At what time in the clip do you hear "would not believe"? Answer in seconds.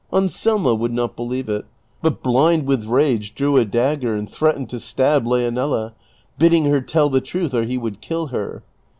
0.73-1.47